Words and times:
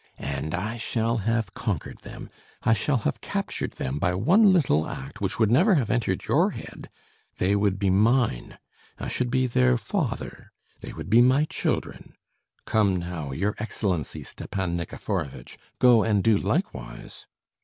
And 0.17 0.55
I 0.55 0.77
shall 0.77 1.17
have 1.29 1.53
conquered 1.53 1.99
them; 1.99 2.31
I 2.63 2.73
shall 2.73 2.97
have 3.05 3.21
captured 3.21 3.73
them 3.73 3.99
by 3.99 4.15
one 4.15 4.51
little 4.51 4.87
act 4.87 5.21
which 5.21 5.37
would 5.37 5.51
never 5.51 5.75
have 5.75 5.91
entered 5.91 6.25
your 6.25 6.49
head; 6.49 6.89
they 7.37 7.55
would 7.55 7.77
be 7.77 7.91
mine; 7.91 8.57
I 8.97 9.07
should 9.07 9.29
be 9.29 9.45
their 9.45 9.77
father, 9.77 10.51
they 10.79 10.91
would 10.91 11.11
be 11.11 11.21
my 11.21 11.45
children.... 11.45 12.15
Come 12.65 12.95
now, 12.95 13.31
your 13.31 13.53
Excellency 13.59 14.23
Stepan 14.23 14.75
Nikiforovitch, 14.75 15.59
go 15.77 16.01
and 16.01 16.23
do 16.23 16.35
likewise.... 16.35 17.27